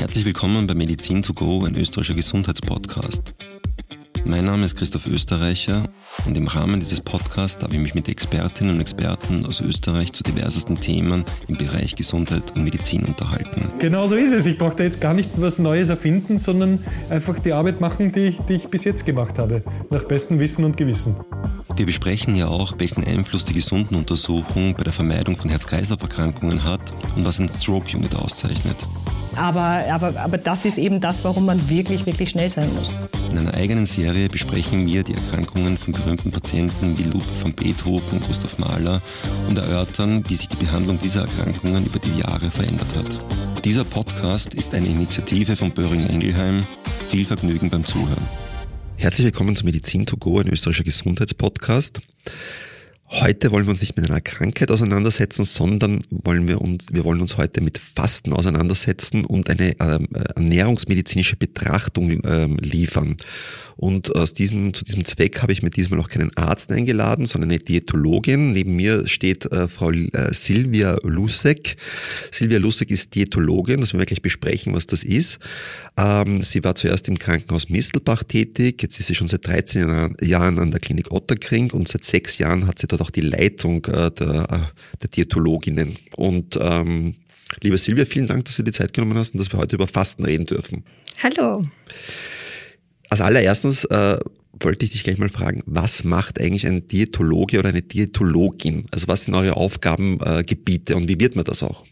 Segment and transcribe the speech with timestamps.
[0.00, 3.34] Herzlich willkommen bei Medizin to go, ein österreichischer Gesundheitspodcast.
[4.24, 5.90] Mein Name ist Christoph Österreicher
[6.24, 10.22] und im Rahmen dieses Podcasts darf ich mich mit Expertinnen und Experten aus Österreich zu
[10.22, 13.68] diversesten Themen im Bereich Gesundheit und Medizin unterhalten.
[13.78, 14.46] Genau so ist es.
[14.46, 18.28] Ich brauche da jetzt gar nicht was Neues erfinden, sondern einfach die Arbeit machen, die
[18.28, 21.16] ich, die ich bis jetzt gemacht habe, nach bestem Wissen und Gewissen.
[21.76, 26.80] Wir besprechen ja auch, welchen Einfluss die Gesundenuntersuchung bei der Vermeidung von Herz-Kreislauf-Erkrankungen hat
[27.16, 28.78] und was ein Stroke-Unit auszeichnet.
[29.36, 32.92] Aber, aber, aber das ist eben das, warum man wirklich, wirklich schnell sein muss.
[33.30, 38.18] In einer eigenen Serie besprechen wir die Erkrankungen von berühmten Patienten wie Ludwig van Beethoven,
[38.18, 39.00] und Gustav Mahler
[39.48, 43.64] und erörtern, wie sich die Behandlung dieser Erkrankungen über die Jahre verändert hat.
[43.64, 46.66] Dieser Podcast ist eine Initiative von Böhringer Ingelheim.
[47.08, 48.26] Viel Vergnügen beim Zuhören.
[48.96, 52.00] Herzlich willkommen zu Medizin to go, ein österreichischer Gesundheitspodcast.
[53.12, 57.20] Heute wollen wir uns nicht mit einer Krankheit auseinandersetzen, sondern wollen wir uns, wir wollen
[57.20, 60.06] uns heute mit Fasten auseinandersetzen und eine ähm,
[60.36, 63.16] ernährungsmedizinische Betrachtung ähm, liefern.
[63.80, 67.48] Und aus diesem, zu diesem Zweck habe ich mir diesmal auch keinen Arzt eingeladen, sondern
[67.48, 68.52] eine Diätologin.
[68.52, 71.78] Neben mir steht äh, Frau äh, Silvia Lusek.
[72.30, 75.38] Silvia Lusek ist Diätologin, das werden wir gleich besprechen, was das ist.
[75.96, 80.58] Ähm, sie war zuerst im Krankenhaus Mistelbach tätig, jetzt ist sie schon seit 13 Jahren
[80.58, 84.10] an der Klinik Otterkring und seit sechs Jahren hat sie dort auch die Leitung äh,
[84.10, 85.96] der, äh, der Diätologinnen.
[86.16, 87.14] Und ähm,
[87.62, 89.76] liebe Silvia, vielen Dank, dass du dir die Zeit genommen hast und dass wir heute
[89.76, 90.84] über Fasten reden dürfen.
[91.22, 91.62] Hallo.
[93.10, 94.18] Als allererstens äh,
[94.60, 98.86] wollte ich dich gleich mal fragen, was macht eigentlich ein Diätologe oder eine Diätologin?
[98.90, 101.84] Also was sind eure Aufgabengebiete äh, und wie wird man das auch?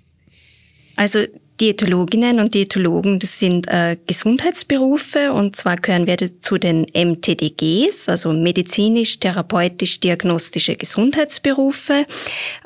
[0.96, 1.20] Also
[1.60, 8.32] Diätologinnen und Diätologen, das sind äh, Gesundheitsberufe und zwar gehören wir zu den MTDGs, also
[8.32, 12.06] medizinisch-therapeutisch-diagnostische Gesundheitsberufe.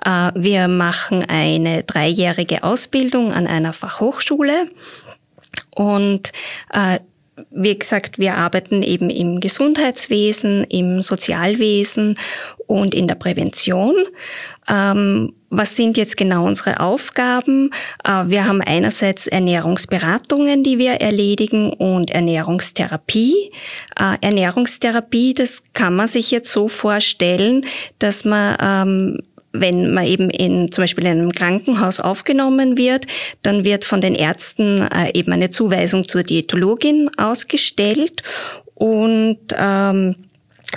[0.04, 4.68] Äh, wir machen eine dreijährige Ausbildung an einer Fachhochschule
[5.74, 6.32] und
[6.74, 6.98] äh,
[7.50, 12.18] wie gesagt, wir arbeiten eben im Gesundheitswesen, im Sozialwesen
[12.66, 13.94] und in der Prävention.
[14.68, 17.70] Ähm, was sind jetzt genau unsere Aufgaben?
[18.04, 23.52] Äh, wir haben einerseits Ernährungsberatungen, die wir erledigen und Ernährungstherapie.
[23.98, 27.66] Äh, Ernährungstherapie, das kann man sich jetzt so vorstellen,
[27.98, 29.18] dass man ähm,
[29.52, 33.06] wenn man eben in zum Beispiel in einem Krankenhaus aufgenommen wird,
[33.42, 38.22] dann wird von den Ärzten äh, eben eine Zuweisung zur Diätologin ausgestellt
[38.74, 40.16] und ähm,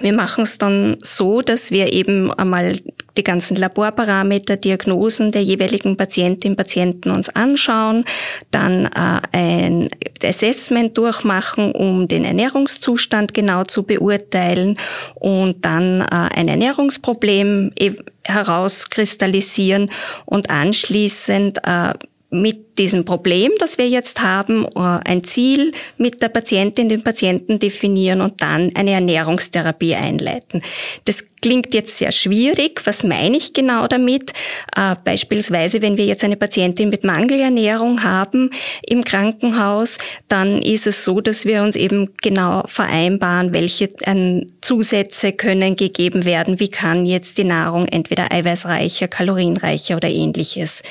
[0.02, 2.78] wir machen es dann so, dass wir eben einmal
[3.18, 8.04] die ganzen Laborparameter, Diagnosen der jeweiligen Patientin, Patienten uns anschauen,
[8.52, 9.90] dann äh, ein
[10.22, 14.78] Assessment durchmachen, um den Ernährungszustand genau zu beurteilen
[15.16, 17.94] und dann äh, ein Ernährungsproblem e-,
[18.26, 19.92] herauskristallisieren
[20.26, 21.94] und anschließend äh,
[22.42, 27.60] mit diesem Problem, das wir jetzt haben, äh, ein Ziel mit der Patientin, den Patienten
[27.60, 30.62] definieren und dann eine Ernährungstherapie einleiten.
[31.06, 32.82] Das klingt jetzt sehr schwierig.
[32.86, 34.32] Was meine ich genau damit?
[34.76, 38.50] Äh, beispielsweise, wenn wir jetzt eine Patientin mit Mangelernährung haben
[38.82, 39.98] im Krankenhaus,
[40.28, 46.26] dann ist es so, dass wir uns eben genau vereinbaren, welche ähm, Zusätze können gegeben
[46.26, 46.60] werden.
[46.60, 50.82] Wie kann jetzt die Nahrung entweder eiweißreicher, kalorienreicher oder ähnliches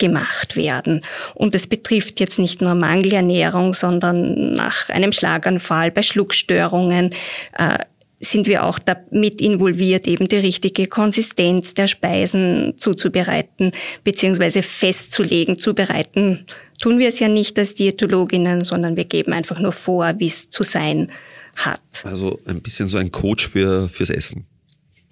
[0.00, 1.02] gemacht werden.
[1.34, 7.10] Und es betrifft jetzt nicht nur Mangelernährung, sondern nach einem Schlaganfall, bei Schluckstörungen,
[7.56, 7.78] äh,
[8.22, 13.72] sind wir auch damit involviert, eben die richtige Konsistenz der Speisen zuzubereiten,
[14.04, 16.46] beziehungsweise festzulegen, zubereiten.
[16.82, 20.50] Tun wir es ja nicht als Diätologinnen, sondern wir geben einfach nur vor, wie es
[20.50, 21.10] zu sein
[21.56, 21.80] hat.
[22.04, 24.46] Also ein bisschen so ein Coach für, fürs Essen.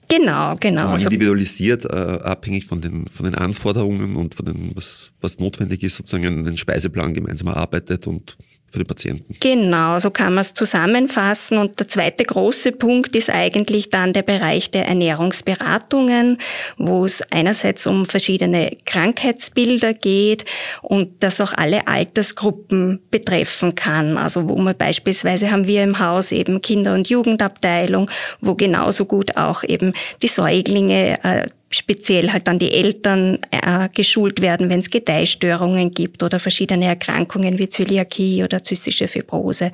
[0.09, 0.89] Genau, genau.
[0.89, 5.83] Also individualisiert, äh, abhängig von den, von den Anforderungen und von dem, was, was notwendig
[5.83, 8.39] ist, sozusagen einen Speiseplan gemeinsam erarbeitet und
[8.71, 9.35] für den Patienten.
[9.41, 11.59] Genau, so kann man es zusammenfassen.
[11.59, 16.39] Und der zweite große Punkt ist eigentlich dann der Bereich der Ernährungsberatungen,
[16.77, 20.45] wo es einerseits um verschiedene Krankheitsbilder geht
[20.83, 24.19] und das auch alle Altersgruppen betreffen kann.
[24.19, 28.11] Also wo man beispielsweise haben wir im Haus eben Kinder- und Jugendabteilung,
[28.41, 34.41] wo genauso gut auch eben die Säuglinge äh, speziell halt dann die Eltern äh, geschult
[34.41, 39.73] werden, wenn es Gedeihstörungen gibt oder verschiedene Erkrankungen wie Zöliakie oder zystische Fibrose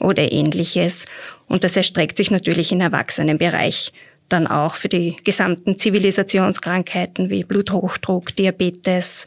[0.00, 1.06] oder ähnliches.
[1.46, 3.92] Und das erstreckt sich natürlich im Erwachsenenbereich
[4.28, 9.26] dann auch für die gesamten Zivilisationskrankheiten wie Bluthochdruck, Diabetes,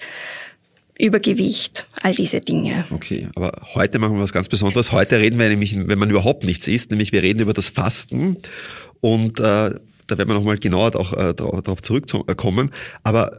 [0.98, 2.86] Übergewicht, all diese Dinge.
[2.92, 4.92] Okay, aber heute machen wir was ganz Besonderes.
[4.92, 8.36] Heute reden wir nämlich, wenn man überhaupt nichts isst, nämlich wir reden über das Fasten.
[9.00, 9.71] Und äh,
[10.09, 12.71] da werden wir nochmal genauer auch, äh, darauf zurückkommen.
[13.03, 13.31] Aber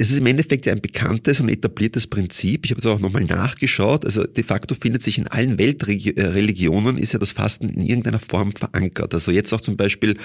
[0.00, 2.64] es ist im Endeffekt ja ein bekanntes und etabliertes Prinzip.
[2.64, 4.06] Ich habe es auch nochmal nachgeschaut.
[4.06, 8.52] Also de facto findet sich in allen Weltreligionen ist ja das Fasten in irgendeiner Form
[8.52, 9.12] verankert.
[9.12, 10.16] Also jetzt auch zum Beispiel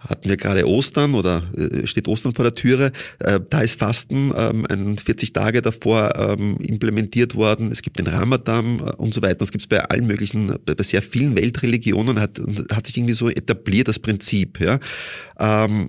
[0.00, 2.92] hatten wir gerade Ostern oder äh, steht Ostern vor der Türe.
[3.18, 7.72] Äh, da ist Fasten ähm, 40 Tage davor ähm, implementiert worden.
[7.72, 9.36] Es gibt den Ramadan äh, und so weiter.
[9.36, 12.38] Das gibt es bei allen möglichen, bei sehr vielen Weltreligionen hat,
[12.70, 14.60] hat sich irgendwie so etabliert das Prinzip.
[14.60, 14.78] Ja.
[15.38, 15.88] Ähm,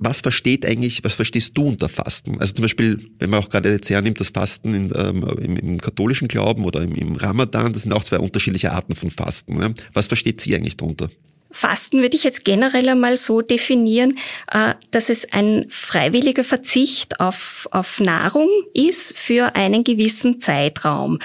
[0.00, 2.40] was versteht eigentlich, was verstehst du unter Fasten?
[2.40, 5.80] Also zum Beispiel, wenn man auch gerade jetzt hernimmt, das Fasten in, ähm, im, im,
[5.80, 9.58] katholischen Glauben oder im, im, Ramadan, das sind auch zwei unterschiedliche Arten von Fasten.
[9.58, 9.74] Ne?
[9.92, 11.10] Was versteht sie eigentlich darunter?
[11.52, 14.16] Fasten würde ich jetzt generell einmal so definieren,
[14.52, 21.18] äh, dass es ein freiwilliger Verzicht auf, auf Nahrung ist für einen gewissen Zeitraum.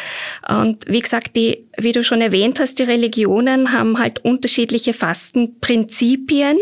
[0.48, 6.58] Und wie gesagt, die, wie du schon erwähnt hast, die Religionen haben halt unterschiedliche Fastenprinzipien.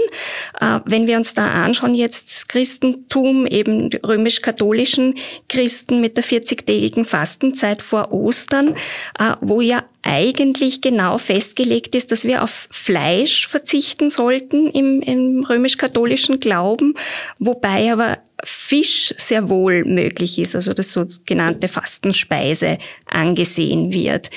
[0.60, 5.16] Äh, wenn wir uns da anschauen, jetzt das Christentum, eben die römisch-katholischen
[5.50, 8.76] Christen mit der 40-tägigen Fastenzeit vor Ostern,
[9.20, 15.46] äh, wo ja eigentlich genau festgelegt ist, dass wir auf Fleisch verzichten sollten im, im
[15.46, 16.96] römisch-katholischen Glauben,
[17.40, 24.30] wobei aber Fisch sehr wohl möglich ist, also das sogenannte Fastenspeise angesehen wird.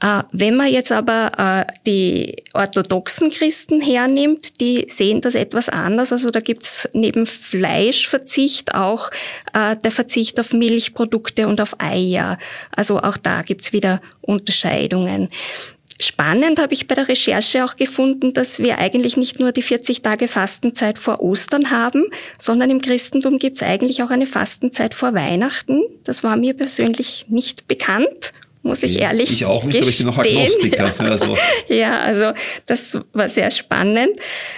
[0.00, 6.12] Äh, wenn man jetzt aber äh, die orthodoxen Christen hernimmt, die sehen das etwas anders.
[6.12, 9.10] Also da gibt's neben Fleischverzicht auch
[9.52, 12.38] äh, der Verzicht auf Milchprodukte und auf Eier.
[12.74, 15.30] Also auch da gibt's wieder Unterscheidungen.
[16.00, 20.00] Spannend habe ich bei der Recherche auch gefunden, dass wir eigentlich nicht nur die 40
[20.00, 22.04] Tage Fastenzeit vor Ostern haben,
[22.38, 25.82] sondern im Christentum gibt es eigentlich auch eine Fastenzeit vor Weihnachten.
[26.04, 28.32] Das war mir persönlich nicht bekannt
[28.62, 30.08] muss ich ehrlich Ich auch nicht, gestehen.
[30.08, 30.94] aber ich bin noch Agnostiker.
[31.08, 31.36] Also.
[31.68, 32.32] ja, also
[32.66, 34.10] das war sehr spannend.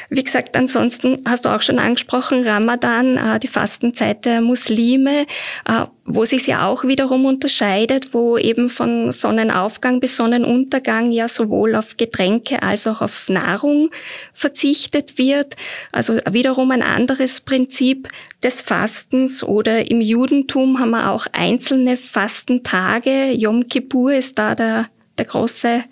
[0.09, 5.27] Wie gesagt, ansonsten hast du auch schon angesprochen, Ramadan, äh, die Fastenzeit der Muslime,
[5.67, 11.77] äh, wo sich ja auch wiederum unterscheidet, wo eben von Sonnenaufgang bis Sonnenuntergang ja sowohl
[11.77, 13.91] auf Getränke als auch auf Nahrung
[14.35, 15.55] verzichtet wird.
[15.93, 18.09] Also wiederum ein anderes Prinzip
[18.43, 23.33] des Fastens oder im Judentum haben wir auch einzelne Fastentage.
[23.33, 24.89] Yom Kippur ist da der,
[25.19, 25.85] der große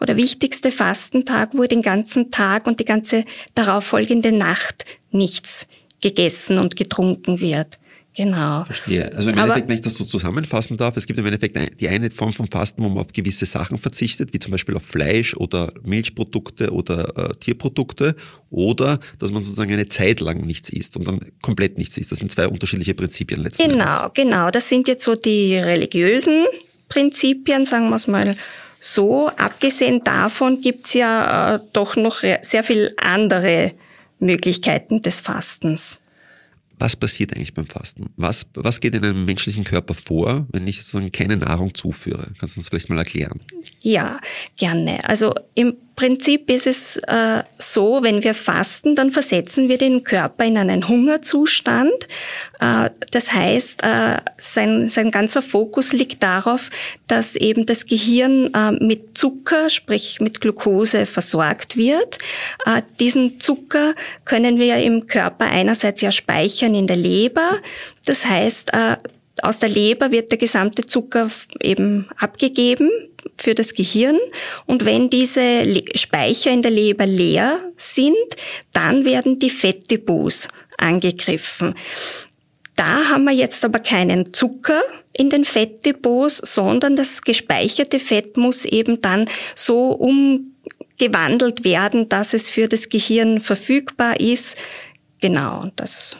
[0.00, 3.24] oder wichtigste Fastentag, wo den ganzen Tag und die ganze
[3.54, 5.66] darauffolgende Nacht nichts
[6.00, 7.78] gegessen und getrunken wird.
[8.16, 8.62] Genau.
[8.62, 9.12] Verstehe.
[9.16, 12.10] Also im Endeffekt, wenn ich das so zusammenfassen darf, es gibt im Endeffekt die eine
[12.10, 15.72] Form von Fasten, wo man auf gewisse Sachen verzichtet, wie zum Beispiel auf Fleisch oder
[15.82, 18.14] Milchprodukte oder äh, Tierprodukte,
[18.50, 22.12] oder dass man sozusagen eine Zeit lang nichts isst und dann komplett nichts isst.
[22.12, 23.80] Das sind zwei unterschiedliche Prinzipien letztendlich.
[23.80, 24.14] Genau, Endes.
[24.14, 24.50] genau.
[24.52, 26.46] Das sind jetzt so die religiösen
[26.88, 28.36] Prinzipien, sagen wir es mal
[28.78, 29.28] so.
[29.28, 33.72] Abgesehen davon gibt's ja äh, doch noch sehr viel andere
[34.18, 35.98] Möglichkeiten des Fastens
[36.78, 38.10] was passiert eigentlich beim Fasten?
[38.16, 42.32] Was, was geht in einem menschlichen Körper vor, wenn ich sozusagen keine Nahrung zuführe?
[42.38, 43.38] Kannst du uns vielleicht mal erklären?
[43.80, 44.20] Ja,
[44.56, 45.08] gerne.
[45.08, 50.44] Also im Prinzip ist es äh, so, wenn wir fasten, dann versetzen wir den Körper
[50.44, 52.08] in einen Hungerzustand.
[52.60, 56.70] Äh, das heißt, äh, sein, sein ganzer Fokus liegt darauf,
[57.06, 62.18] dass eben das Gehirn äh, mit Zucker, sprich mit Glucose versorgt wird.
[62.66, 63.94] Äh, diesen Zucker
[64.24, 67.58] können wir im Körper einerseits ja speichern in der Leber.
[68.04, 68.96] Das heißt, äh,
[69.42, 71.28] aus der Leber wird der gesamte Zucker
[71.60, 72.90] eben abgegeben
[73.36, 74.18] für das Gehirn.
[74.66, 75.64] Und wenn diese
[75.96, 78.14] Speicher in der Leber leer sind,
[78.72, 81.74] dann werden die Fettdepots angegriffen.
[82.76, 84.82] Da haben wir jetzt aber keinen Zucker
[85.12, 92.50] in den Fettdepots, sondern das gespeicherte Fett muss eben dann so umgewandelt werden, dass es
[92.50, 94.56] für das Gehirn verfügbar ist.
[95.20, 96.16] Genau, das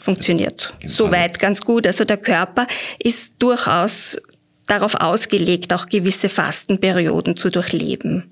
[0.00, 0.92] funktioniert genau.
[0.92, 1.86] soweit ganz gut.
[1.86, 2.66] Also der Körper
[2.98, 4.18] ist durchaus
[4.66, 8.30] darauf ausgelegt, auch gewisse Fastenperioden zu durchleben.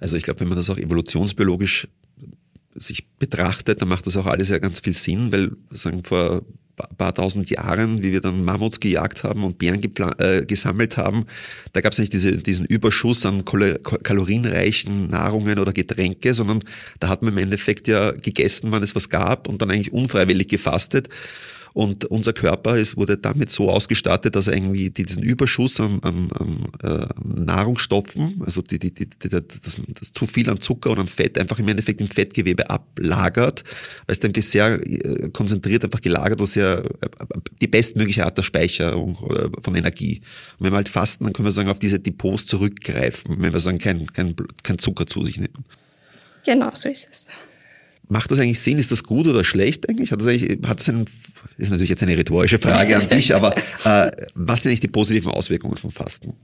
[0.00, 1.88] Also ich glaube, wenn man das auch evolutionsbiologisch
[2.74, 6.42] sich betrachtet, dann macht das auch alles ja ganz viel Sinn, weil sagen vor
[6.76, 9.80] paar tausend Jahren, wie wir dann Mammuts gejagt haben und Bären
[10.18, 11.26] äh, gesammelt haben,
[11.72, 16.60] da gab es nicht diese, diesen Überschuss an kalorienreichen Nahrungen oder Getränke, sondern
[17.00, 20.48] da hat man im Endeffekt ja gegessen, wann es was gab und dann eigentlich unfreiwillig
[20.48, 21.08] gefastet.
[21.76, 26.32] Und unser Körper ist, wurde damit so ausgestattet, dass er irgendwie diesen Überschuss an, an,
[26.32, 29.42] an äh, Nahrungsstoffen, also die, die, die, das,
[30.00, 33.62] das zu viel an Zucker und an Fett einfach im Endeffekt im Fettgewebe ablagert,
[34.06, 37.08] weil es dann sehr äh, konzentriert einfach gelagert und sehr äh,
[37.60, 39.18] die bestmögliche Art der Speicherung
[39.60, 40.22] von Energie.
[40.58, 43.60] Und wenn wir halt fasten, dann können wir sagen, auf diese Depots zurückgreifen, wenn wir
[43.60, 45.66] sagen, kein, kein, kein Zucker zu sich nehmen.
[46.46, 47.28] Genau, so ist es.
[48.08, 48.78] Macht das eigentlich Sinn?
[48.78, 50.12] Ist das gut oder schlecht eigentlich?
[50.12, 51.06] Hat das eigentlich, hat das einen,
[51.58, 55.30] ist natürlich jetzt eine rhetorische Frage an dich, aber äh, was sind eigentlich die positiven
[55.30, 56.34] Auswirkungen vom Fasten?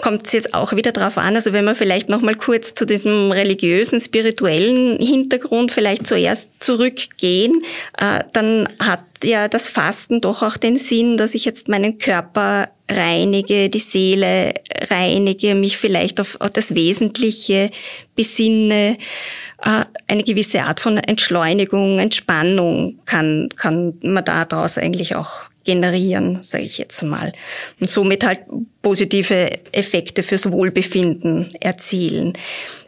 [0.00, 1.36] Kommt es jetzt auch wieder drauf an.
[1.36, 7.62] Also wenn wir vielleicht noch mal kurz zu diesem religiösen, spirituellen Hintergrund vielleicht zuerst zurückgehen,
[7.98, 12.68] äh, dann hat ja das Fasten doch auch den Sinn, dass ich jetzt meinen Körper
[12.88, 14.54] reinige, die Seele
[14.90, 17.70] reinige, mich vielleicht auf, auf das Wesentliche
[18.16, 18.96] besinne.
[19.62, 26.64] Äh, eine gewisse Art von Entschleunigung, Entspannung kann, kann man daraus eigentlich auch generieren, sage
[26.64, 27.32] ich jetzt mal.
[27.80, 28.40] Und somit halt
[28.82, 32.34] positive Effekte fürs Wohlbefinden erzielen.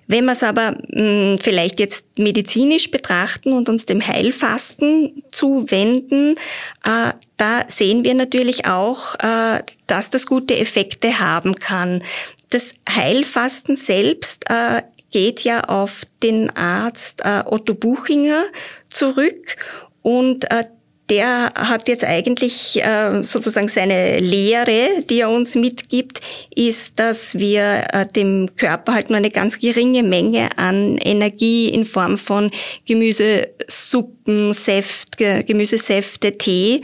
[0.06, 6.36] Wenn wir es aber mh, hm, vielleicht jetzt medizinisch betrachten und uns dem Heilfasten zuwenden,
[6.84, 12.02] äh, da sehen wir natürlich auch, äh, dass das gute Effekte haben kann.
[12.50, 18.44] Das Heilfasten selbst äh, geht ja auf den Arzt äh, Otto Buchinger
[18.86, 19.56] zurück
[20.02, 20.64] und äh,
[21.10, 26.20] der hat jetzt eigentlich äh, sozusagen seine Lehre, die er uns mitgibt,
[26.54, 31.84] ist, dass wir äh, dem Körper halt nur eine ganz geringe Menge an Energie in
[31.84, 32.50] Form von
[32.86, 36.82] Gemüsesuppen, Säft, Gemüsesäfte, Tee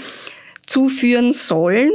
[0.66, 1.90] zuführen sollen.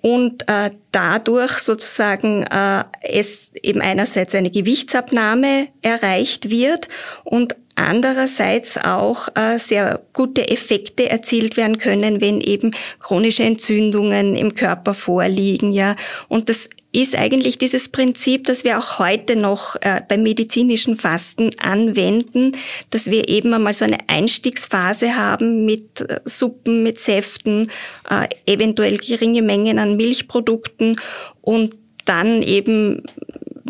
[0.00, 6.88] Und äh, dadurch sozusagen äh, es eben einerseits eine Gewichtsabnahme erreicht wird
[7.24, 14.54] und andererseits auch äh, sehr gute Effekte erzielt werden können, wenn eben chronische Entzündungen im
[14.54, 15.96] Körper vorliegen, ja.
[16.28, 21.50] Und das ist eigentlich dieses Prinzip, das wir auch heute noch äh, beim medizinischen Fasten
[21.58, 22.52] anwenden,
[22.90, 27.70] dass wir eben einmal so eine Einstiegsphase haben mit äh, Suppen, mit Säften,
[28.08, 30.98] äh, eventuell geringe Mengen an Milchprodukten
[31.42, 33.02] und dann eben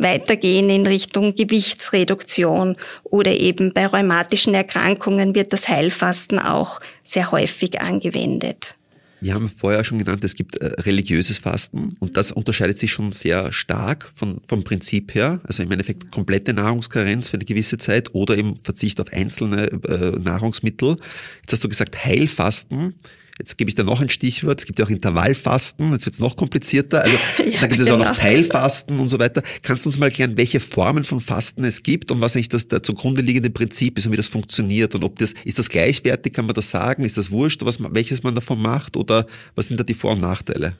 [0.02, 7.80] weitergehen in Richtung Gewichtsreduktion oder eben bei rheumatischen Erkrankungen wird das Heilfasten auch sehr häufig
[7.80, 8.78] angewendet.
[9.20, 13.12] Wir haben vorher schon genannt, es gibt äh, religiöses Fasten und das unterscheidet sich schon
[13.12, 15.40] sehr stark von, vom Prinzip her.
[15.44, 20.18] Also im Endeffekt komplette Nahrungskarenz für eine gewisse Zeit oder eben Verzicht auf einzelne äh,
[20.20, 20.96] Nahrungsmittel.
[21.42, 22.94] Jetzt hast du gesagt Heilfasten.
[23.38, 24.60] Jetzt gebe ich da noch ein Stichwort.
[24.60, 25.92] Es gibt ja auch Intervallfasten.
[25.92, 27.02] Jetzt wird es noch komplizierter.
[27.02, 27.16] Also
[27.48, 27.94] ja, da gibt es genau.
[27.94, 28.20] auch noch genau.
[28.20, 29.42] Teilfasten und so weiter.
[29.62, 32.66] Kannst du uns mal erklären, welche Formen von Fasten es gibt und was eigentlich das,
[32.66, 36.32] das zugrunde liegende Prinzip ist und wie das funktioniert und ob das, ist das gleichwertig,
[36.32, 37.04] kann man das sagen?
[37.04, 40.20] Ist das wurscht, was, welches man davon macht oder was sind da die Vor- und
[40.20, 40.76] Nachteile?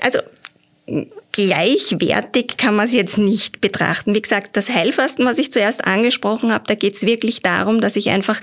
[0.00, 0.20] Also
[1.32, 4.14] gleichwertig kann man es jetzt nicht betrachten.
[4.14, 7.96] Wie gesagt, das Heilfasten, was ich zuerst angesprochen habe, da geht es wirklich darum, dass
[7.96, 8.40] ich einfach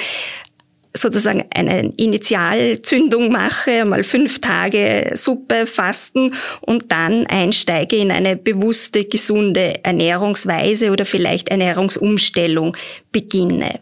[0.96, 9.06] sozusagen eine Initialzündung mache, mal fünf Tage Suppe fasten und dann einsteige in eine bewusste,
[9.06, 12.78] gesunde Ernährungsweise oder vielleicht Ernährungsumstellung
[13.12, 13.80] beginne.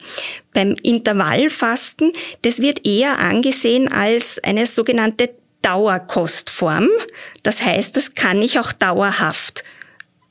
[0.54, 2.14] Beim Intervallfasten,
[2.44, 6.88] das wird eher angesehen als eine sogenannte Dauerkostform.
[7.44, 9.64] Das heißt, das kann ich auch dauerhaft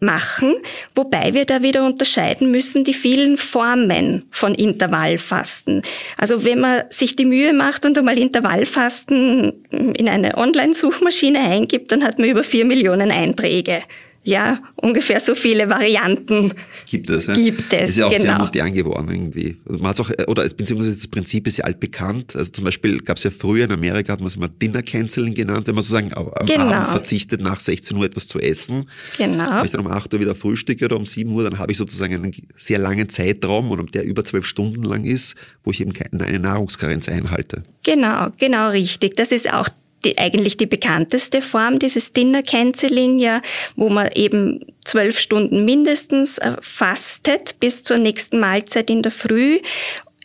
[0.00, 0.54] machen,
[0.95, 5.83] wobei wir da wieder unterscheiden müssen die vielen Formen von Intervallfasten.
[6.19, 12.02] Also wenn man sich die Mühe macht und einmal Intervallfasten in eine Online-Suchmaschine eingibt, dann
[12.02, 13.83] hat man über vier Millionen Einträge
[14.22, 16.52] ja, ungefähr so viele Varianten
[16.86, 17.26] gibt es.
[17.26, 17.34] Ja?
[17.34, 18.22] Gibt es, ist ja auch genau.
[18.22, 19.56] sehr modern geworden irgendwie.
[19.66, 22.36] Also man hat's auch, oder beziehungsweise das Prinzip ist ja altbekannt.
[22.36, 25.34] Also zum Beispiel gab es ja früher in Amerika, hat man es immer Dinner Canceling
[25.34, 26.64] genannt, wenn man sozusagen am genau.
[26.64, 28.90] Abend verzichtet, nach 16 Uhr etwas zu essen.
[29.16, 29.56] Genau.
[29.56, 31.78] Wenn ich dann um 8 Uhr wieder frühstücke oder um 7 Uhr, dann habe ich
[31.78, 35.34] sozusagen einen sehr langen Zeitraum und der über zwölf Stunden lang ist,
[35.64, 37.62] wo ich eben keine Nahrungskarenz einhalte.
[37.84, 39.16] Genau, genau richtig.
[39.16, 39.70] Das ist auch
[40.04, 43.42] die, eigentlich die bekannteste Form dieses Dinner Canceling, ja,
[43.76, 49.61] wo man eben zwölf Stunden mindestens äh, fastet bis zur nächsten Mahlzeit in der Früh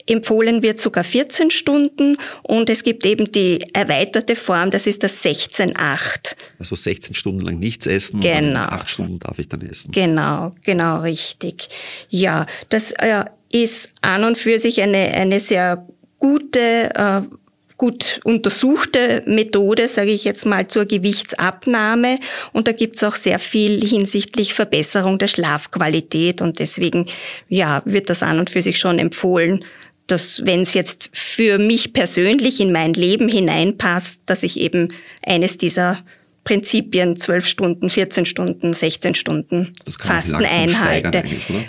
[0.08, 5.24] Empfohlen wird sogar 14 Stunden und es gibt eben die erweiterte Form, das ist das
[5.24, 6.36] 16-8.
[6.60, 8.62] Also 16 Stunden lang nichts essen genau.
[8.62, 9.92] und 8 Stunden darf ich dann essen.
[9.92, 11.70] Genau, genau richtig.
[12.10, 15.88] Ja, das äh, ist an und für sich eine, eine sehr
[16.20, 17.22] gute äh,
[17.78, 22.20] gut untersuchte Methode, sage ich jetzt mal, zur Gewichtsabnahme.
[22.54, 26.42] Und da gibt's auch sehr viel hinsichtlich Verbesserung der Schlafqualität.
[26.42, 27.08] Und deswegen
[27.50, 29.66] ja, wird das an und für sich schon empfohlen,
[30.08, 34.90] dass wenn es jetzt für mich persönlich in mein Leben hineinpasst, dass ich eben
[35.26, 36.04] eines dieser
[36.44, 41.24] Prinzipien, 12 Stunden, 14 Stunden, 16 Stunden Fasten einhalte.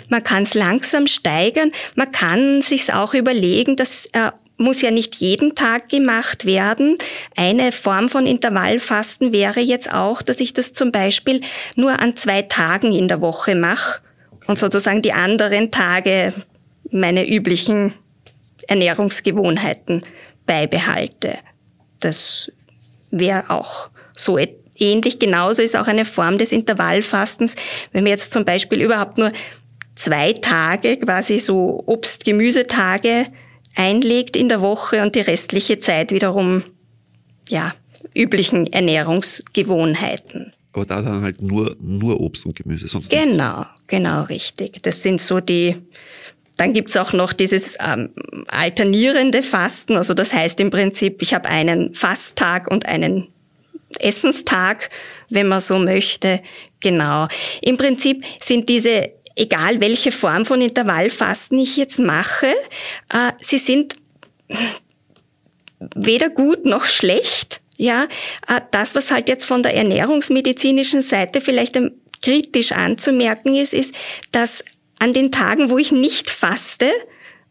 [0.07, 1.71] Man kann es langsam steigern.
[1.95, 6.97] Man kann sich auch überlegen, dass äh, muss ja nicht jeden Tag gemacht werden.
[7.35, 11.41] Eine Form von Intervallfasten wäre jetzt auch, dass ich das zum Beispiel
[11.75, 14.01] nur an zwei Tagen in der Woche mache
[14.47, 16.33] und sozusagen die anderen Tage
[16.89, 17.93] meine üblichen
[18.67, 20.03] Ernährungsgewohnheiten
[20.45, 21.37] beibehalte.
[21.99, 22.51] Das
[23.11, 24.39] wäre auch so
[24.77, 25.19] ähnlich.
[25.19, 27.55] Genauso ist auch eine Form des Intervallfastens,
[27.91, 29.31] wenn man jetzt zum Beispiel überhaupt nur
[29.95, 33.27] zwei Tage, quasi so Obst-Gemüsetage
[33.77, 36.63] einlegt in der Woche und die restliche Zeit wiederum,
[37.47, 37.73] ja,
[38.15, 40.53] üblichen Ernährungsgewohnheiten.
[40.73, 43.71] Aber da dann halt nur, nur Obst und Gemüse, sonst Genau, nichts.
[43.87, 44.81] genau, richtig.
[44.83, 45.75] Das sind so die,
[46.57, 48.09] dann gibt's auch noch dieses ähm,
[48.47, 49.95] alternierende Fasten.
[49.95, 53.27] Also das heißt im Prinzip, ich habe einen Fasttag und einen
[53.99, 54.89] Essenstag,
[55.29, 56.41] wenn man so möchte.
[56.79, 57.27] Genau.
[57.61, 62.47] Im Prinzip sind diese, egal welche Form von Intervallfasten ich jetzt mache,
[63.09, 63.95] äh, sie sind
[65.95, 67.61] weder gut noch schlecht.
[67.77, 68.05] Ja,
[68.47, 71.79] äh, das, was halt jetzt von der ernährungsmedizinischen Seite vielleicht
[72.23, 73.93] kritisch anzumerken ist, ist,
[74.31, 74.63] dass
[74.99, 76.91] an den Tagen, wo ich nicht faste,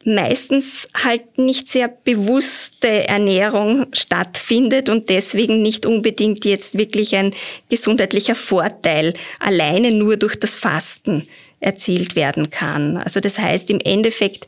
[0.05, 7.35] meistens halt nicht sehr bewusste Ernährung stattfindet und deswegen nicht unbedingt jetzt wirklich ein
[7.69, 11.29] gesundheitlicher Vorteil alleine nur durch das Fasten
[11.67, 12.97] erzielt werden kann.
[12.97, 14.47] Also das heißt im Endeffekt,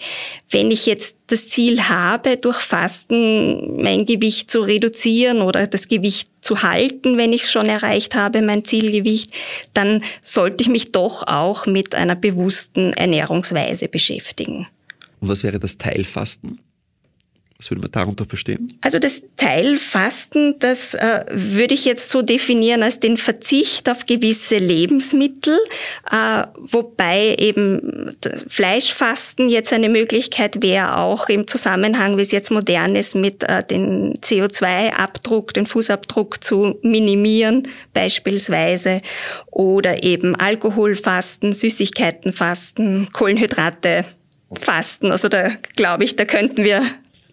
[0.51, 6.31] wenn ich jetzt das Ziel habe, durch Fasten mein Gewicht zu reduzieren oder das Gewicht
[6.41, 9.33] zu halten, wenn ich schon erreicht habe, mein Zielgewicht,
[9.75, 14.69] dann sollte ich mich doch auch mit einer bewussten Ernährungsweise beschäftigen.
[15.21, 16.61] Und was wäre das Teilfasten?
[17.61, 18.79] Was würde man darunter verstehen?
[18.83, 24.59] Also das Teilfasten, das äh, würde ich jetzt so definieren als den Verzicht auf gewisse
[24.59, 25.59] Lebensmittel,
[26.09, 32.95] äh, wobei eben Fleischfasten jetzt eine Möglichkeit wäre, auch im Zusammenhang, wie es jetzt modern
[32.95, 39.03] ist, mit äh, dem CO2-Abdruck, den Fußabdruck zu minimieren beispielsweise,
[39.51, 44.05] oder eben Alkoholfasten, Süßigkeitenfasten, Kohlenhydrate
[44.53, 45.11] Fasten.
[45.11, 46.83] Also da glaube ich, da könnten wir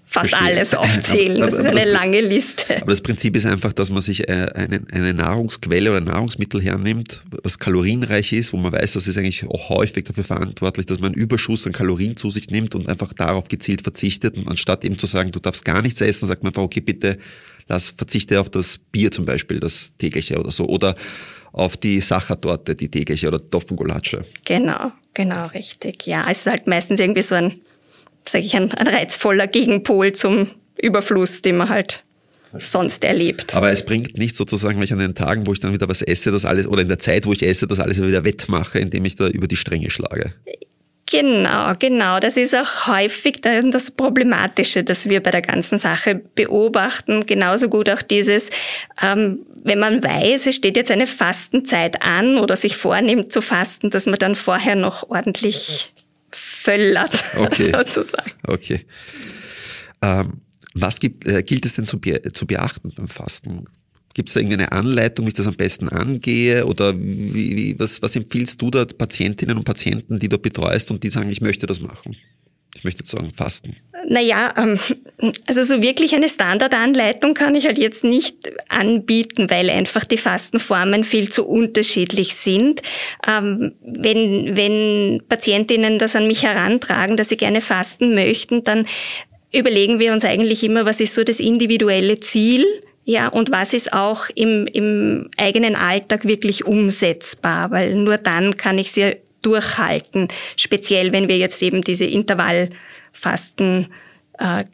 [0.06, 0.48] fast Verstehe.
[0.48, 1.40] alles aufzählen.
[1.40, 2.78] Das ist eine lange Liste.
[2.82, 7.24] Aber das Prinzip ist einfach, dass man sich äh, eine, eine Nahrungsquelle oder Nahrungsmittel hernimmt,
[7.44, 11.14] was kalorienreich ist, wo man weiß, das ist eigentlich auch häufig dafür verantwortlich, dass man
[11.14, 14.38] einen Überschuss an Kalorien zu sich nimmt und einfach darauf gezielt verzichtet.
[14.38, 17.18] Und anstatt eben zu sagen, du darfst gar nichts essen, sagt man einfach, okay, bitte
[17.68, 20.68] lass, verzichte auf das Bier zum Beispiel, das tägliche oder so.
[20.68, 20.96] Oder
[21.52, 24.26] auf die Sachertorte, die tägliche oder Topfengulatsche.
[24.44, 26.06] Genau, genau, richtig.
[26.06, 27.62] Ja, es ist halt meistens irgendwie so ein
[28.28, 32.04] sage ich, ein, ein reizvoller Gegenpol zum Überfluss, den man halt
[32.60, 33.56] sonst erlebt.
[33.56, 36.02] Aber es bringt nicht sozusagen, wenn ich an den Tagen, wo ich dann wieder was
[36.02, 39.06] esse, das alles, oder in der Zeit, wo ich esse, das alles wieder wettmache, indem
[39.06, 40.34] ich da über die Stränge schlage.
[41.08, 42.20] Genau, genau.
[42.20, 47.28] Das ist auch häufig das Problematische, das wir bei der ganzen Sache beobachten.
[47.28, 48.50] Genauso gut auch dieses,
[49.04, 53.92] ähm, wenn man weiß, es steht jetzt eine Fastenzeit an oder sich vornimmt zu fasten,
[53.92, 55.94] dass man dann vorher noch ordentlich
[56.66, 57.72] völlert, okay.
[57.72, 58.32] sozusagen.
[58.48, 58.86] Okay.
[60.02, 60.42] Ähm,
[60.74, 63.66] was gibt, äh, gilt es denn zu, be zu beachten beim Fasten?
[64.14, 66.66] Gibt es da irgendeine Anleitung, wie ich das am besten angehe?
[66.66, 71.04] Oder wie, wie, was, was empfiehlst du da Patientinnen und Patienten, die du betreust und
[71.04, 72.16] die sagen, ich möchte das machen?
[72.76, 73.78] Ich möchte jetzt sagen, Fasten.
[74.08, 74.78] Naja, ähm,
[75.48, 81.04] also so wirklich eine Standardanleitung kann ich halt jetzt nicht anbieten, weil einfach die Fastenformen
[81.06, 82.82] viel zu unterschiedlich sind.
[83.28, 88.86] Ähm, wenn, wenn Patientinnen das an mich herantragen, dass sie gerne fasten möchten, dann
[89.54, 92.66] überlegen wir uns eigentlich immer, was ist so das individuelle Ziel
[93.08, 98.80] ja, und was ist auch im, im eigenen Alltag wirklich umsetzbar, weil nur dann kann
[98.80, 103.88] ich sie durchhalten, speziell wenn wir jetzt eben diese Intervallfasten
[104.40, 104.66] äh,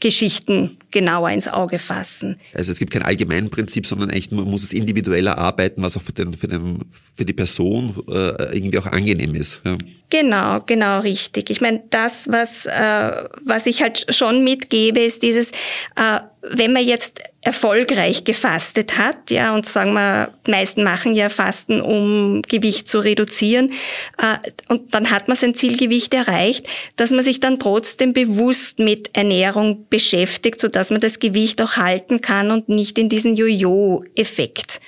[0.00, 2.38] Geschichten genauer ins Auge fassen.
[2.54, 6.12] Also es gibt kein Allgemeinprinzip, sondern eigentlich man muss es individueller arbeiten, was auch für,
[6.12, 6.84] den, für, den,
[7.16, 9.62] für die Person äh, irgendwie auch angenehm ist.
[9.64, 9.76] Ja.
[10.08, 11.50] Genau, genau richtig.
[11.50, 15.50] Ich meine, das, was, äh, was ich halt schon mitgebe, ist dieses,
[15.96, 16.20] äh,
[16.52, 22.42] wenn man jetzt erfolgreich gefastet hat, ja, und sagen wir, meisten machen ja Fasten, um
[22.42, 23.72] Gewicht zu reduzieren,
[24.18, 29.10] äh, und dann hat man sein Zielgewicht erreicht, dass man sich dann trotzdem bewusst mit
[29.12, 34.80] Ernährung beschäftigt, so dass man das Gewicht auch halten kann und nicht in diesen Jojo-Effekt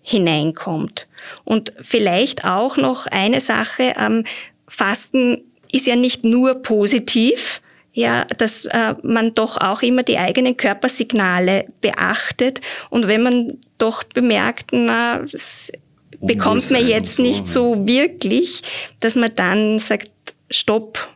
[0.00, 1.08] hineinkommt.
[1.42, 4.24] Und vielleicht auch noch eine Sache, ähm,
[4.68, 7.60] Fasten ist ja nicht nur positiv,
[7.98, 14.04] ja, dass äh, man doch auch immer die eigenen Körpersignale beachtet und wenn man doch
[14.04, 15.72] bemerkt, na, es
[16.20, 18.62] bekommt man jetzt nicht so wirklich,
[19.00, 20.10] dass man dann sagt,
[20.48, 21.08] stopp,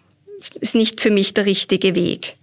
[0.61, 2.37] ist nicht für mich der richtige Weg.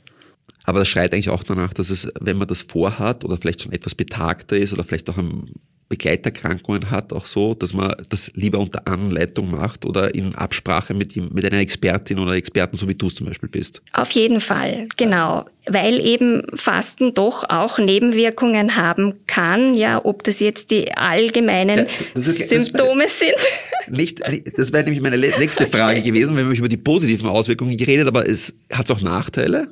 [0.63, 3.73] Aber das schreit eigentlich auch danach, dass es, wenn man das vorhat oder vielleicht schon
[3.73, 5.49] etwas betagter ist oder vielleicht auch am
[5.89, 11.15] Begleiterkrankungen hat, auch so, dass man das lieber unter Anleitung macht oder in Absprache mit,
[11.15, 13.81] mit einer Expertin oder Experten, so wie du es zum Beispiel bist?
[13.93, 15.45] Auf jeden Fall, genau.
[15.65, 22.21] Weil eben Fasten doch auch Nebenwirkungen haben kann, ja, ob das jetzt die allgemeinen ja,
[22.21, 23.97] ist, Symptome das, sind.
[23.97, 24.21] Nicht,
[24.55, 26.11] das wäre nämlich meine nächste Frage okay.
[26.11, 29.69] gewesen, wenn wir über die positiven Auswirkungen geredet, aber es hat auch Nachteile?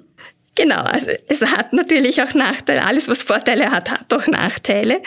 [0.57, 2.83] Genau, also es hat natürlich auch Nachteile.
[2.83, 5.03] Alles, was Vorteile hat, hat auch Nachteile.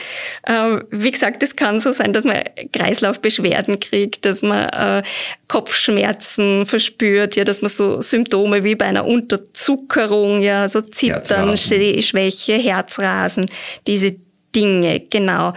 [0.47, 5.03] Ähm, wie gesagt, es kann so sein, dass man Kreislaufbeschwerden kriegt, dass man äh,
[5.49, 12.01] Kopfschmerzen verspürt, ja, dass man so Symptome wie bei einer Unterzuckerung, ja, so Zittern, Herzrasen.
[12.01, 13.51] Schwäche, Herzrasen,
[13.87, 14.15] diese
[14.55, 15.53] Dinge, genau.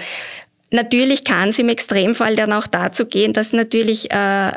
[0.74, 4.50] Natürlich kann es im Extremfall dann auch dazu gehen, dass natürlich äh,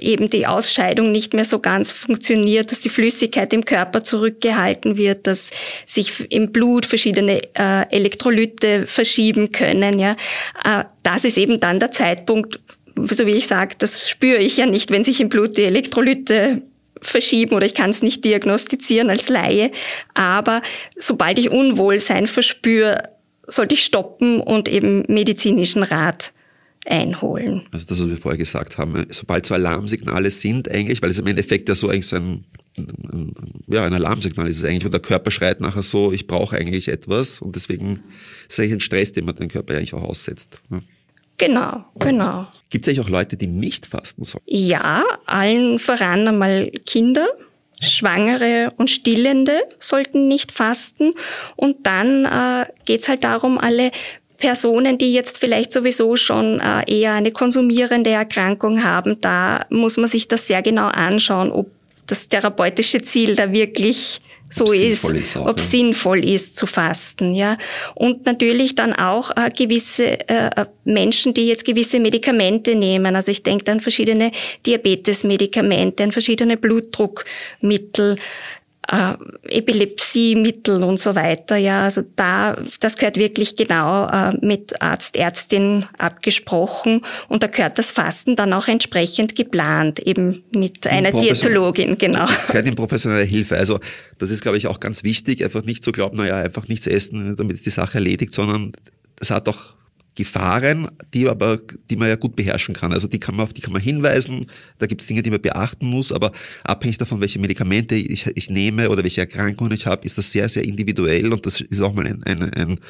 [0.00, 5.26] eben die Ausscheidung nicht mehr so ganz funktioniert, dass die Flüssigkeit im Körper zurückgehalten wird,
[5.26, 5.50] dass
[5.84, 9.98] sich im Blut verschiedene äh, Elektrolyte verschieben können.
[9.98, 10.12] Ja,
[10.64, 12.60] äh, das ist eben dann der Zeitpunkt,
[12.96, 16.62] so wie ich sage, das spüre ich ja nicht, wenn sich im Blut die Elektrolyte
[17.02, 19.70] verschieben oder ich kann es nicht diagnostizieren als Laie.
[20.14, 20.62] Aber
[20.96, 23.17] sobald ich Unwohlsein verspüre,
[23.48, 26.32] sollte ich stoppen und eben medizinischen Rat
[26.86, 27.62] einholen.
[27.72, 31.26] Also das, was wir vorher gesagt haben, sobald so Alarmsignale sind eigentlich, weil es im
[31.26, 32.46] Endeffekt ja so eigentlich so ein,
[33.66, 36.88] ja, ein Alarmsignal ist es eigentlich, wo der Körper schreit nachher so, ich brauche eigentlich
[36.88, 38.02] etwas und deswegen
[38.48, 40.60] ist es eigentlich ein Stress, den man den Körper eigentlich auch aussetzt.
[40.70, 40.80] Ja.
[41.38, 42.48] Genau, genau.
[42.68, 44.42] Gibt es eigentlich auch Leute, die nicht fasten sollen?
[44.46, 47.28] Ja, allen voran einmal Kinder.
[47.80, 51.10] Schwangere und Stillende sollten nicht fasten.
[51.56, 53.90] Und dann äh, geht halt darum, alle
[54.38, 60.08] Personen, die jetzt vielleicht sowieso schon äh, eher eine konsumierende Erkrankung haben, da muss man
[60.08, 61.70] sich das sehr genau anschauen, ob
[62.06, 65.66] das therapeutische Ziel da wirklich so ob ist, ist auch, ob ja.
[65.66, 67.56] sinnvoll ist zu fasten, ja.
[67.94, 73.14] Und natürlich dann auch äh, gewisse äh, Menschen, die jetzt gewisse Medikamente nehmen.
[73.14, 74.32] Also ich denke an verschiedene
[74.66, 78.16] Diabetesmedikamente, an verschiedene Blutdruckmittel
[78.90, 81.56] äh, Epilepsiemittel und so weiter.
[81.56, 87.78] Ja, also da, das gehört wirklich genau äh, mit Arzt, Ärztin abgesprochen und da gehört
[87.78, 92.26] das Fasten dann auch entsprechend geplant, eben mit in einer Diätologin, genau.
[92.46, 93.56] Gehört in professionelle Hilfe.
[93.56, 93.78] Also
[94.18, 97.36] das ist, glaube ich, auch ganz wichtig, einfach nicht zu glauben, naja, einfach nichts essen,
[97.36, 98.72] damit ist die Sache erledigt, sondern
[99.20, 99.74] es hat auch
[100.18, 102.92] Gefahren, die aber, die man ja gut beherrschen kann.
[102.92, 104.48] Also die kann man, auf die kann man hinweisen.
[104.78, 106.32] Da gibt es Dinge, die man beachten muss, aber
[106.64, 110.48] abhängig davon, welche Medikamente ich, ich nehme oder welche Erkrankungen ich habe, ist das sehr,
[110.48, 112.80] sehr individuell und das ist auch mal ein, ein, ein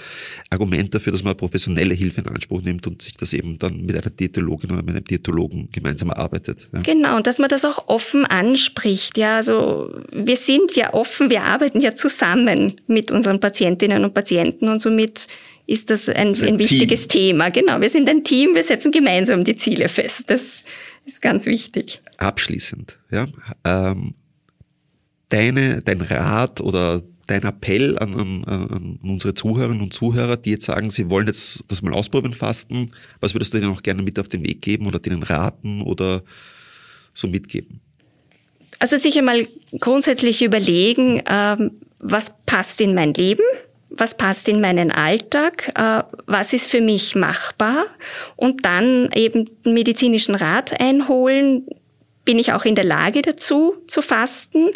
[0.49, 3.95] Argument dafür, dass man professionelle Hilfe in Anspruch nimmt und sich das eben dann mit
[3.95, 6.67] einer Diätologin oder mit einem Diätologen gemeinsam erarbeitet.
[6.73, 6.81] Ja.
[6.81, 9.19] Genau, und dass man das auch offen anspricht.
[9.19, 14.71] Ja, also wir sind ja offen, wir arbeiten ja zusammen mit unseren Patientinnen und Patienten
[14.71, 15.29] und somit
[15.69, 17.37] ist das ein, ein, ein wichtiges Team.
[17.37, 17.51] Thema.
[17.51, 20.25] Genau, wir sind ein Team, wir setzen gemeinsam die Ziele fest.
[20.29, 20.65] Das
[21.05, 22.01] ist ganz wichtig.
[22.17, 23.27] Abschließend, ja,
[23.65, 24.15] ähm,
[25.29, 30.65] deine, dein Rat oder dein Appell an, an, an unsere Zuhörerinnen und Zuhörer, die jetzt
[30.65, 34.19] sagen, sie wollen jetzt das mal ausprobieren, fasten, was würdest du denen auch gerne mit
[34.19, 36.23] auf den Weg geben oder denen raten oder
[37.13, 37.81] so mitgeben?
[38.79, 39.47] Also sich einmal
[39.79, 43.43] grundsätzlich überlegen, ähm, was passt in mein Leben,
[43.91, 47.87] was passt in meinen Alltag, äh, was ist für mich machbar
[48.37, 51.67] und dann eben medizinischen Rat einholen,
[52.25, 54.71] bin ich auch in der Lage dazu zu fasten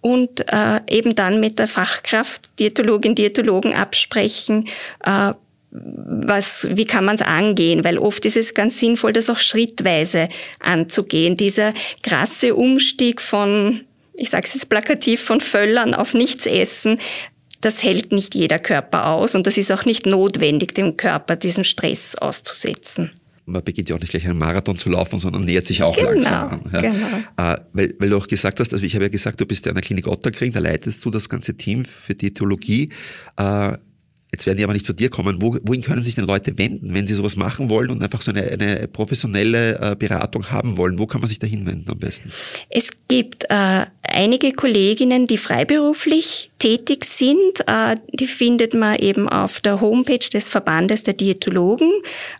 [0.00, 4.68] und äh, eben dann mit der Fachkraft Diätologin, Diätologen absprechen,
[5.04, 5.32] äh,
[5.74, 7.82] was, wie kann man es angehen?
[7.82, 10.28] Weil oft ist es ganz sinnvoll, das auch schrittweise
[10.60, 11.34] anzugehen.
[11.34, 11.72] Dieser
[12.02, 13.80] krasse Umstieg von
[14.14, 16.98] ich sage es jetzt plakativ, von Völlern auf nichts essen,
[17.62, 21.64] das hält nicht jeder Körper aus und das ist auch nicht notwendig, dem Körper diesen
[21.64, 23.10] Stress auszusetzen.
[23.44, 26.10] Man beginnt ja auch nicht gleich einen Marathon zu laufen, sondern nähert sich auch genau,
[26.10, 26.70] langsam an.
[26.72, 26.80] Ja.
[26.80, 27.06] Genau.
[27.36, 29.70] Äh, weil, weil du auch gesagt hast, also ich habe ja gesagt, du bist ja
[29.70, 32.90] an der Klinik Otterkring, da leitest du das ganze Team für die Theologie.
[33.36, 33.76] Äh,
[34.34, 35.42] Jetzt werden die aber nicht zu dir kommen.
[35.42, 38.30] Wo, wohin können sich denn Leute wenden, wenn sie sowas machen wollen und einfach so
[38.30, 40.98] eine, eine professionelle äh, Beratung haben wollen?
[40.98, 42.32] Wo kann man sich da hinwenden am besten?
[42.70, 47.60] Es gibt äh, einige Kolleginnen, die freiberuflich tätig sind.
[47.66, 51.90] Äh, die findet man eben auf der Homepage des Verbandes der Diätologen.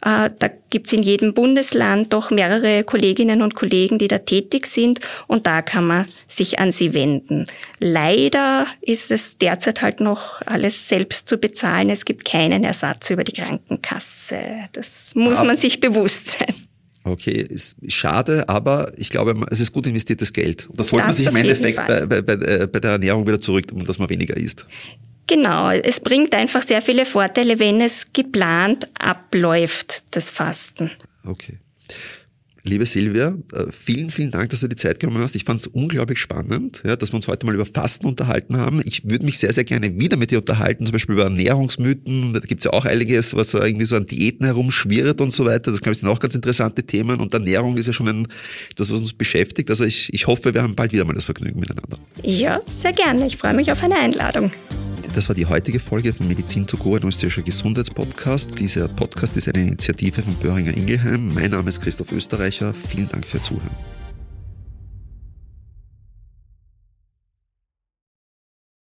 [0.00, 5.00] Äh, da gibt's in jedem Bundesland doch mehrere Kolleginnen und Kollegen, die da tätig sind
[5.26, 7.44] und da kann man sich an sie wenden.
[7.78, 11.90] Leider ist es derzeit halt noch alles selbst zu bezahlen.
[11.90, 14.40] Es gibt keinen Ersatz über die Krankenkasse.
[14.72, 16.61] Das muss man sich bewusst sein.
[17.04, 20.68] Okay, ist schade, aber ich glaube, es ist gut investiertes Geld.
[20.68, 23.26] Und das holt das man sich im Endeffekt bei, bei, bei, äh, bei der Ernährung
[23.26, 24.66] wieder zurück, dass man weniger isst.
[25.26, 30.90] Genau, es bringt einfach sehr viele Vorteile, wenn es geplant abläuft, das Fasten.
[31.24, 31.58] Okay.
[32.64, 35.34] Liebe Silvia, äh, vielen, vielen Dank, dass du die Zeit genommen hast.
[35.34, 38.80] Ich fand es unglaublich spannend, ja, dass wir uns heute mal über Fasten unterhalten haben.
[38.84, 42.32] Ich würde mich sehr, sehr gerne wieder mit dir unterhalten, zum Beispiel über Ernährungsmythen.
[42.32, 45.72] Da gibt es ja auch einiges, was irgendwie so an Diäten herumschwirrt und so weiter.
[45.72, 47.18] Das, glaube ich, sind auch ganz interessante Themen.
[47.18, 48.28] Und Ernährung ist ja schon ein,
[48.76, 49.68] das, was uns beschäftigt.
[49.68, 51.98] Also ich, ich hoffe, wir haben bald wieder mal das Vergnügen miteinander.
[52.22, 53.26] Ja, sehr gerne.
[53.26, 54.52] Ich freue mich auf eine Einladung.
[55.14, 58.58] Das war die heutige Folge von Medizin to go, ein österreichischer Gesundheitspodcast.
[58.58, 61.34] Dieser Podcast ist eine Initiative von Böhringer Ingelheim.
[61.34, 62.72] Mein Name ist Christoph Österreicher.
[62.72, 63.91] Vielen Dank für Zuhören.